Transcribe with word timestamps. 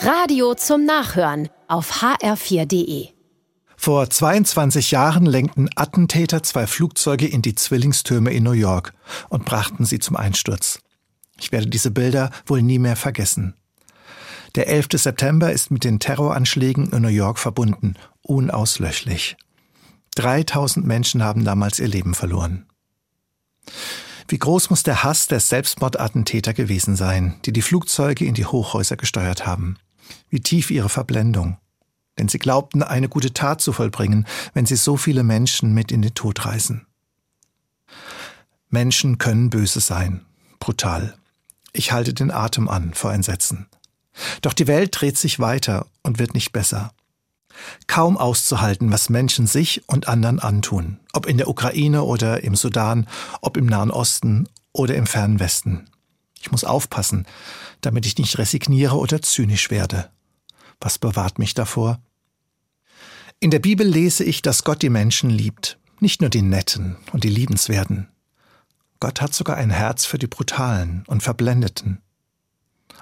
Radio 0.00 0.54
zum 0.54 0.84
Nachhören 0.84 1.48
auf 1.66 2.02
hr4.de. 2.02 3.08
Vor 3.76 4.08
22 4.08 4.92
Jahren 4.92 5.26
lenkten 5.26 5.68
Attentäter 5.74 6.44
zwei 6.44 6.68
Flugzeuge 6.68 7.26
in 7.26 7.42
die 7.42 7.56
Zwillingstürme 7.56 8.30
in 8.30 8.44
New 8.44 8.52
York 8.52 8.94
und 9.28 9.44
brachten 9.44 9.84
sie 9.84 9.98
zum 9.98 10.14
Einsturz. 10.14 10.78
Ich 11.40 11.50
werde 11.50 11.66
diese 11.66 11.90
Bilder 11.90 12.30
wohl 12.46 12.62
nie 12.62 12.78
mehr 12.78 12.94
vergessen. 12.94 13.54
Der 14.54 14.68
11. 14.68 14.86
September 14.92 15.52
ist 15.52 15.72
mit 15.72 15.82
den 15.82 15.98
Terroranschlägen 15.98 16.92
in 16.92 17.02
New 17.02 17.08
York 17.08 17.40
verbunden, 17.40 17.94
unauslöschlich. 18.22 19.36
3000 20.14 20.86
Menschen 20.86 21.24
haben 21.24 21.44
damals 21.44 21.80
ihr 21.80 21.88
Leben 21.88 22.14
verloren. 22.14 22.66
Wie 24.28 24.38
groß 24.38 24.70
muss 24.70 24.84
der 24.84 25.02
Hass 25.02 25.26
der 25.26 25.40
Selbstmordattentäter 25.40 26.54
gewesen 26.54 26.94
sein, 26.94 27.34
die 27.46 27.52
die 27.52 27.62
Flugzeuge 27.62 28.26
in 28.26 28.34
die 28.34 28.46
Hochhäuser 28.46 28.96
gesteuert 28.96 29.44
haben? 29.44 29.76
Wie 30.30 30.40
tief 30.40 30.70
ihre 30.70 30.88
Verblendung? 30.88 31.58
Denn 32.18 32.28
sie 32.28 32.38
glaubten, 32.38 32.82
eine 32.82 33.08
gute 33.08 33.32
Tat 33.32 33.60
zu 33.60 33.72
vollbringen, 33.72 34.26
wenn 34.52 34.66
sie 34.66 34.76
so 34.76 34.96
viele 34.96 35.22
Menschen 35.22 35.72
mit 35.72 35.92
in 35.92 36.02
den 36.02 36.14
Tod 36.14 36.44
reißen. 36.44 36.86
Menschen 38.70 39.18
können 39.18 39.50
böse 39.50 39.80
sein, 39.80 40.26
brutal. 40.58 41.16
Ich 41.72 41.92
halte 41.92 42.12
den 42.12 42.30
Atem 42.30 42.68
an 42.68 42.92
vor 42.92 43.12
Entsetzen. 43.12 43.66
Doch 44.42 44.52
die 44.52 44.66
Welt 44.66 44.98
dreht 44.98 45.16
sich 45.16 45.38
weiter 45.38 45.86
und 46.02 46.18
wird 46.18 46.34
nicht 46.34 46.52
besser. 46.52 46.92
Kaum 47.86 48.16
auszuhalten, 48.16 48.92
was 48.92 49.08
Menschen 49.10 49.46
sich 49.46 49.82
und 49.88 50.08
anderen 50.08 50.38
antun, 50.38 51.00
ob 51.12 51.26
in 51.26 51.38
der 51.38 51.48
Ukraine 51.48 52.04
oder 52.04 52.42
im 52.42 52.54
Sudan, 52.54 53.06
ob 53.40 53.56
im 53.56 53.66
Nahen 53.66 53.90
Osten 53.90 54.48
oder 54.72 54.94
im 54.94 55.06
fernen 55.06 55.40
Westen. 55.40 55.88
Ich 56.48 56.52
muss 56.52 56.64
aufpassen, 56.64 57.26
damit 57.82 58.06
ich 58.06 58.16
nicht 58.16 58.38
resigniere 58.38 58.96
oder 58.96 59.20
zynisch 59.20 59.70
werde. 59.70 60.10
Was 60.80 60.96
bewahrt 60.96 61.38
mich 61.38 61.52
davor? 61.52 62.00
In 63.38 63.50
der 63.50 63.58
Bibel 63.58 63.86
lese 63.86 64.24
ich, 64.24 64.40
dass 64.40 64.64
Gott 64.64 64.80
die 64.80 64.88
Menschen 64.88 65.28
liebt, 65.28 65.78
nicht 66.00 66.22
nur 66.22 66.30
die 66.30 66.40
Netten 66.40 66.96
und 67.12 67.24
die 67.24 67.28
Liebenswerten. 67.28 68.08
Gott 68.98 69.20
hat 69.20 69.34
sogar 69.34 69.58
ein 69.58 69.68
Herz 69.68 70.06
für 70.06 70.16
die 70.16 70.26
Brutalen 70.26 71.04
und 71.06 71.22
Verblendeten. 71.22 72.00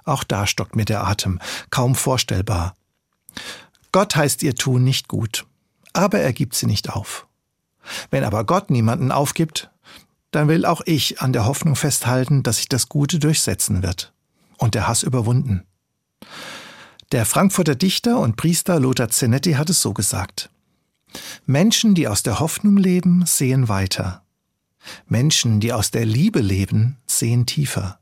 Auch 0.02 0.24
da 0.24 0.48
stockt 0.48 0.74
mir 0.74 0.84
der 0.84 1.06
Atem, 1.06 1.38
kaum 1.70 1.94
vorstellbar. 1.94 2.74
Gott 3.92 4.16
heißt 4.16 4.42
ihr 4.42 4.56
Tun 4.56 4.82
nicht 4.82 5.06
gut, 5.06 5.46
aber 5.92 6.18
er 6.18 6.32
gibt 6.32 6.56
sie 6.56 6.66
nicht 6.66 6.90
auf. 6.90 7.28
Wenn 8.10 8.24
aber 8.24 8.42
Gott 8.42 8.70
niemanden 8.70 9.12
aufgibt, 9.12 9.70
dann 10.30 10.48
will 10.48 10.64
auch 10.64 10.82
ich 10.84 11.20
an 11.20 11.32
der 11.32 11.46
Hoffnung 11.46 11.76
festhalten, 11.76 12.42
dass 12.42 12.56
sich 12.56 12.68
das 12.68 12.88
Gute 12.88 13.18
durchsetzen 13.18 13.82
wird 13.82 14.12
und 14.58 14.74
der 14.74 14.88
Hass 14.88 15.02
überwunden. 15.02 15.64
Der 17.12 17.24
Frankfurter 17.24 17.74
Dichter 17.74 18.18
und 18.18 18.36
Priester 18.36 18.80
Lothar 18.80 19.08
Zenetti 19.08 19.52
hat 19.52 19.70
es 19.70 19.80
so 19.80 19.94
gesagt. 19.94 20.50
Menschen, 21.46 21.94
die 21.94 22.08
aus 22.08 22.22
der 22.22 22.40
Hoffnung 22.40 22.76
leben, 22.76 23.24
sehen 23.26 23.68
weiter. 23.68 24.24
Menschen, 25.06 25.60
die 25.60 25.72
aus 25.72 25.90
der 25.90 26.04
Liebe 26.04 26.40
leben, 26.40 26.98
sehen 27.06 27.46
tiefer. 27.46 28.00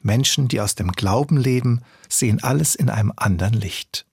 Menschen, 0.00 0.48
die 0.48 0.60
aus 0.60 0.74
dem 0.74 0.92
Glauben 0.92 1.36
leben, 1.36 1.82
sehen 2.08 2.42
alles 2.42 2.74
in 2.74 2.90
einem 2.90 3.12
anderen 3.16 3.54
Licht. 3.54 4.06